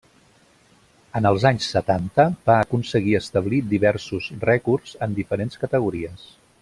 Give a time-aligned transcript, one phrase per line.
[1.19, 6.27] En els anys setanta va aconseguir establir diversos rècords en diferents categories.